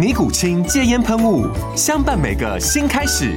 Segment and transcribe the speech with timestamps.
[0.00, 1.46] 尼古清戒烟喷雾，
[1.76, 3.34] 相伴每个新开始。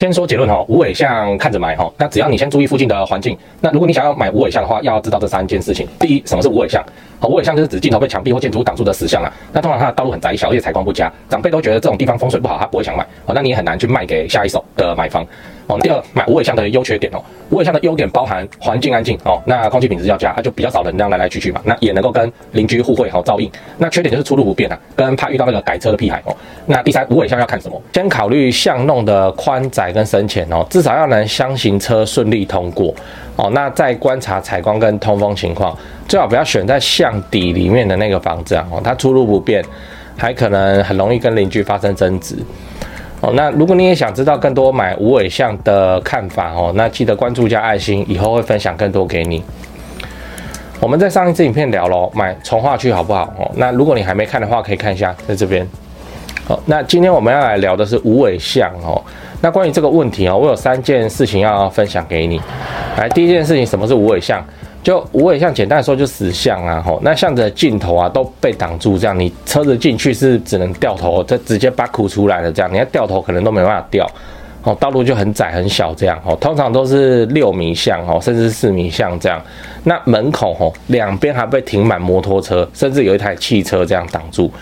[0.00, 1.92] 先说结论哈，无尾巷看着买哈。
[1.98, 3.36] 那只要你先注意附近的环境。
[3.60, 5.86] 那如果你想要买无尾巷的话，要知道这三件事情。
[6.00, 6.82] 第一，什么是无尾巷？
[7.24, 9.32] 好，无尾巷就是指镜头被墙壁或建筑物挡住的死巷啦。
[9.50, 13.02] 那通常它的道路很窄小，而且采光不佳，长辈都觉得这种地方风水不好，他不会想买。
[13.24, 15.26] 哦，那你也很难去卖给下一手的买方。
[15.66, 23.50] 哦，第二，买无尾巷的优缺点哦，无尾巷的优点包含环境安静哦，那空气品质要佳，它就比较少人这样来来去去嘛，那也能够跟邻居互惠好照应。
[23.78, 26.36] 那缺点就是出入不便啊，跟怕遇到那个改车的屁孩哦。
[26.66, 27.80] 那第三，无尾巷要看什么？
[27.94, 32.94] 先考虑巷弄的宽窄跟深浅哦，至少要能厢型车顺利通过
[33.36, 33.48] 哦。
[33.54, 35.74] 那再观察采光跟通风情况，
[36.06, 39.64] 最好不要选在巷底里面的那个房子啊哦，它出入不便，
[40.16, 42.36] 还可能很容易跟邻居发生争执。
[43.20, 49.42] 哦，那如果你也想知道更多买无尾巷的看法哦，那记得关注加爱心，以后会分享更多给你。
[50.80, 53.32] 我们在上一次影片聊了，买从化区好不好？
[53.38, 55.66] 哦，那如果你还没看的话，可以看一下在这边。
[56.46, 59.02] 好，那今天我们要来聊的是无尾巷哦。
[59.40, 62.38] 那关于这个问题哦，我有三件事情要分享给你。
[62.98, 64.44] 来，第一件事情，什么是无尾巷？
[64.84, 74.06] 就无尾巷，简单说就死巷啊，吼，那巷子的尽头啊都被挡住，这样你车子进去是只能掉头，这直接把苦出来了，这样你要掉头可能都没办法掉，
[74.62, 79.42] 哦，道路就很窄很小，这样，哦，通常都是六米巷，哦，甚至四米巷这样，
[79.84, 84.52] 那门口吼两边还被停满摩托车，甚至有一台汽车这样挡住，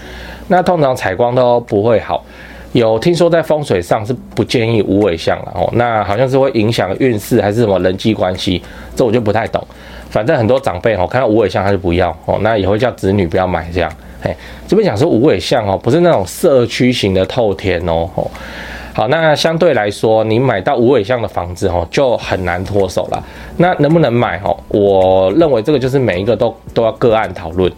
[0.46, 2.24] 那通常采光都不会好，
[2.72, 8.62] 有听说在风水上是不建议无尾巷了，哦，那好像是会影响运势还是什么人际关系，
[8.96, 9.62] 这我就不太懂。
[10.08, 13.92] 反正很多长辈哦，看到无尾巷他就不要哦，那也会叫子女不要买这样。
[14.22, 14.34] 嘿，
[14.66, 18.08] 这边讲说无尾巷哦，不是那种社区型的透天哦。
[18.94, 23.22] 好，那相对来说，你买到无尾巷的房子哦，就很难脱手了。
[23.56, 24.54] 那能不能买哦？
[24.68, 27.70] 我认为这个就是每一个都都要个案讨论。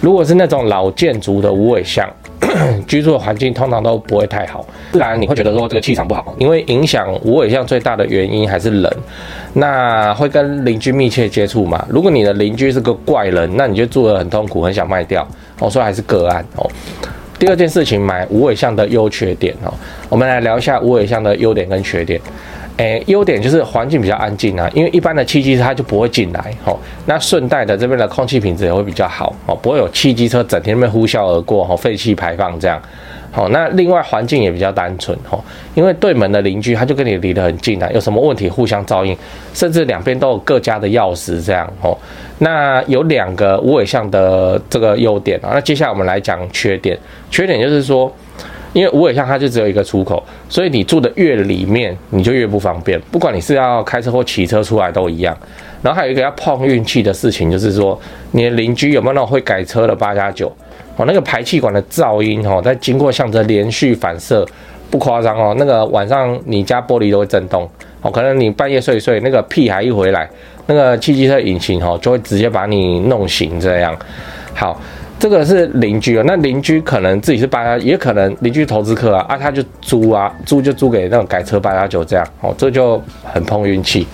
[0.00, 2.08] 如果是那种老建筑的无尾巷，
[2.86, 8.96] 居住的环境通常都不会太好，不然你会觉得说这个气场不好，因为影响无尾巷最大的原因还是人，
[9.54, 11.86] 那会跟邻居密切接触嘛。
[11.88, 15.26] 如果你的邻居是个怪人，那你就住得很痛苦，很想卖掉
[15.58, 15.70] 哦。
[15.70, 16.68] 所以还是个案哦。
[17.38, 19.72] 第二件事情，买无尾巷的优缺点哦，
[20.08, 22.20] 我们来聊一下无尾巷的优点跟缺点。
[22.76, 26.78] 诶，优点就是环境比较安静啊，因为一般的汽机车它就不会进来，吼。
[27.04, 32.80] 那顺带的这边的空气品质也会比较好，哦，不会有汽机车整天那边呼啸而过，吼，废气排放这样。
[33.32, 35.38] 好，那另外环境也比较单纯，哦，
[35.74, 39.14] 因为对门的邻居他就跟你离得很近啊，有什么问题互相照应，
[39.52, 41.96] 甚至两边都有各家的钥匙这样，哦。
[42.38, 46.98] 那有两个无尾巷的这个优点啊，那接下来我们来讲缺点，
[47.30, 48.10] 缺点就是说。
[48.72, 53.00] 因为无尾巷它就只有一个出口，所以你住的越里面，你就越不方便。
[53.10, 55.36] 不管你是要开车或骑车出来都一样。
[55.82, 57.98] 然后还有一个要碰运气的事情，就是说
[58.30, 60.46] 你的邻居有没有那种会改车的八加九
[60.96, 61.04] 哦？
[61.06, 64.46] 那个排气管的噪音哦，在经过巷子连续反射，
[64.90, 65.54] 不夸张哦。
[65.58, 67.68] 那个晚上你家玻璃都会震动
[68.02, 70.28] 哦，可能你半夜睡一睡，那个屁孩一回来，
[70.66, 73.96] 那个汽机车引擎哦就会直接把你弄醒这样。
[74.54, 74.80] 好。
[75.20, 84.06] 这个是邻居啊，那邻居可能自己是八加，也可能邻居投资客啊，啊他就租啊，租就租给那种改车八幺九这样，哦，这就很碰运气。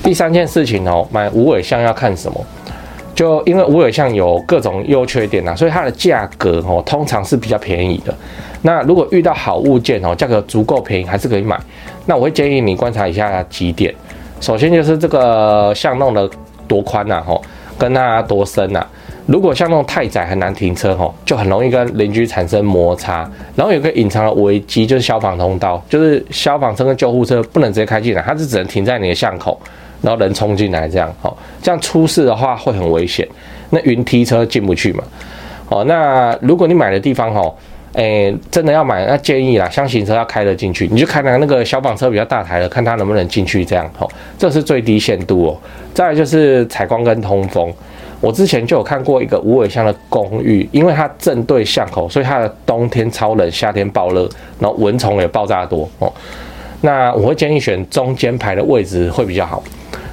[0.00, 2.40] 第三件事情哦，买无尾巷要看什么？
[3.16, 8.14] 就因为无尾巷有各种优缺点呐，所以它的价格哦通常是比较便宜的。
[8.62, 11.58] 那如果遇到好物件哦，价格足够便宜，还是可以买。
[12.06, 13.92] 那我会建议你观察一下几点，
[14.40, 16.30] 首先就是这个巷弄的
[16.68, 17.42] 多宽呐，吼，
[17.76, 18.86] 跟它多深呐。
[19.28, 23.30] 如果像那种太窄很难停车吼，就很容易跟邻居产生摩擦。
[23.54, 29.60] 然后有个隐藏的危机就是消防通道，就是消防车跟救护车不能直接开进来，它是只能停在你的巷口，
[30.00, 33.28] 然后人冲进来这样吼，这样出事的话会很危险。
[33.68, 35.04] 那云梯车进不去嘛？
[35.68, 37.54] 哦，那如果你买的地方吼，
[37.92, 45.58] 哎，真的要买，那建议啦，厢型车要开得进去，你就看那个消防车比较大台的，看它能不能进去，这样吼，这是最低限度哦。
[45.92, 47.70] 再来就是采光跟通风，
[48.20, 54.28] 我之前就有看过一个无尾巷的公寓，因为它正对巷口，所以它的冬天超冷，夏天爆热，
[54.58, 56.12] 然后蚊虫也爆炸多哦。
[56.80, 59.62] 那我会建议选中间排的位置会比较好。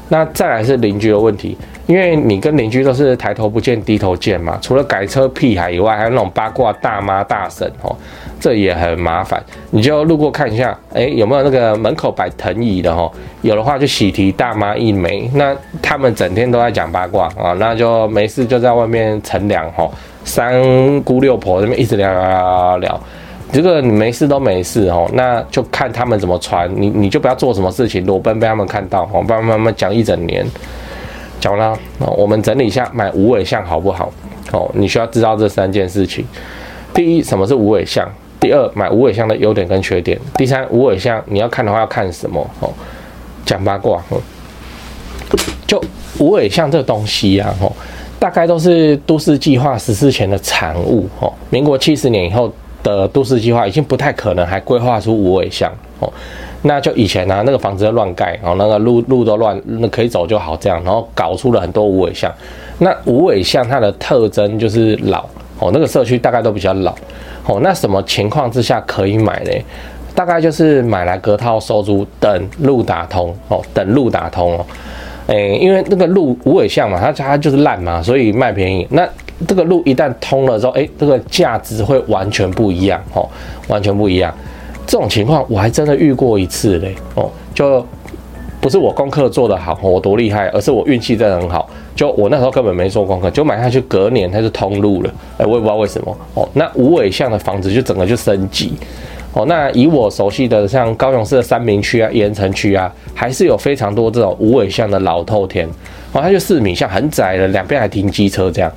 [0.09, 7.95] 那再来是邻居的问题，因为你跟邻居都是抬头不见低头见嘛，除了改车屁孩以外，还有那种八卦大妈大婶哦，
[8.39, 9.43] 这也很麻烦。
[9.69, 13.11] 你就路过看一下，哎，有没有那个门口摆藤椅的哦？
[13.43, 15.29] 有的话就喜提大妈一枚。
[15.33, 19.87] 那他们整天都在讲八卦啊，那就没事就在外面乘凉哈，
[20.23, 23.01] 三姑六婆这边一直聊聊聊聊。
[23.51, 30.43] 这个你没事都没事哦，那就看他们怎么传，你你就不要做什么事情，裸奔被他们看到哦，不然慢慢讲一整年。
[31.39, 31.79] 讲完了，
[32.17, 34.11] 我们整理一下买无尾巷好不好？
[34.51, 36.25] 哦，你需要知道这三件事情：
[36.93, 38.05] 第一，什么是无尾巷；
[38.39, 42.39] 第二，买无尾巷的优点跟缺点；第三，无尾巷你要看的话要看什么？
[42.59, 42.69] 哦，
[43.45, 44.19] 讲八卦哦，
[45.67, 45.83] 就
[46.19, 47.71] 无尾巷这东西啊，哦，
[48.19, 52.51] 大概都是都市计划实施前的产物哦，民国七十年以后。
[52.85, 55.73] 的都市计划已经不太可能还规划出无尾巷
[56.05, 56.13] 哦，
[56.61, 62.31] 那就以前呢、那个房子都乱盖哦，那个路路都乱，那可以走就好这样，然后搞出了很多无尾巷。
[62.79, 65.25] 那无尾巷它的特征就是老
[65.59, 66.93] 哦，那个社区大概都比较老
[67.45, 67.59] 哦。
[67.61, 69.51] 那什么情况之下可以买呢？
[70.13, 74.65] 大概就是买来隔套收租，等路打通哦，等路打通哦。
[75.27, 78.87] 诶，因为那个路无尾巷嘛，它它就是烂嘛，所以卖便宜。
[78.91, 79.07] 那
[79.47, 83.27] 这个路一旦通了之后，哎，这个价值会完全不一样哦，
[83.67, 84.33] 完全不一样。
[84.87, 87.85] 这种情况我还真的遇过一次嘞哦，就
[88.61, 91.69] 不是我功课做得好，我多厉害，而是我运气真的很好。
[91.95, 95.13] 就我那时候根本没做功课，就买下去，隔年它就通路了。
[95.37, 96.47] 哎，我也不知道为什么哦。
[96.53, 98.73] 那无尾巷的房子就整个就升级
[99.33, 99.45] 哦。
[99.47, 105.67] 那以我熟悉的像高雄市的三民区啊、盐埕区啊，还是有非常多这种无尾巷的老透天
[106.11, 108.71] 哦，它就四米巷，很窄的，两边还停机车这样。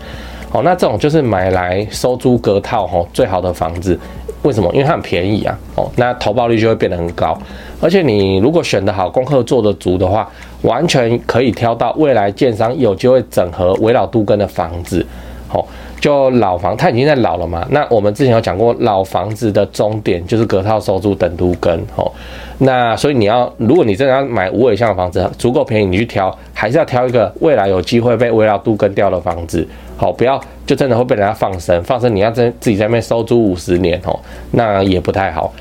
[0.53, 3.99] 哦，那这种就是买来收租隔套哦，最好的房子，
[4.43, 4.71] 为什么？
[4.73, 5.59] 因为它很便宜啊。
[5.75, 7.37] 哦，那投报率就会变得很高，
[7.81, 10.29] 而且你如果选得好，功课做得足的话，
[10.63, 15.05] 完全可以挑到未来建商有机会整合围绕杜根的房子。
[15.53, 15.65] 哦，
[16.01, 17.67] 就老房，它已经在老了嘛。
[17.71, 21.77] 那我们之前有讲过，老房子的终点就是隔套收租等都更。
[21.97, 22.11] 哦，
[22.59, 29.67] 那所以你要，如果你真的要买无尾巷的房子，足够便宜，你去挑，还是要挑一个未来有机会被危老都更掉的房子。
[29.97, 34.19] 好，不要就真的会被人家放生，放生你要在自己在那边收租五十年哦，
[34.53, 35.53] 那也不太好。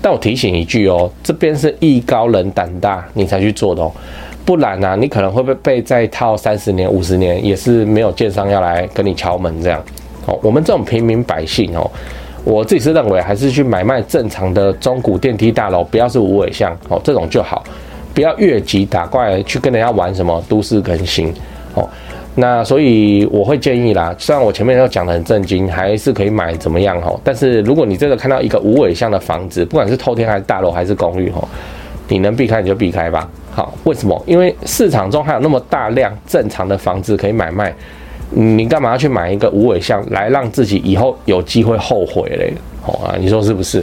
[0.00, 3.90] 但我提醒一句哦，这边是艺高人胆大，你才去做的哦，
[4.48, 9.78] 不然呢，你可能会被被再套三十年、五十年，也是没有建商要来跟你敲门这样。
[10.24, 11.90] 哦，我们这种平民百姓哦，
[12.44, 17.62] 我自己是认为还是去买卖正常的中古电梯大楼，不要是无尾巷哦，这种就好，
[18.14, 21.30] 不要越级打怪去跟人家玩什么都市更新
[21.74, 21.86] 哦。
[22.34, 27.20] 那所以我会建议啦，虽然我前面都讲得很震惊，还是可以买怎么样吼？
[27.22, 31.46] 但是如果你真的看到一个无尾巷的房子，不管是透天还是大楼还是公寓吼，
[32.08, 33.28] 你能避开你就避开吧。
[33.50, 34.22] 好，为什么？
[34.26, 37.74] 因为市场中还有那么大量正常的房子可以买卖，
[38.30, 42.52] 你干嘛要去买一个无尾巷来让自己以后有机会后悔嘞？
[42.80, 43.82] 好啊，你说是不是？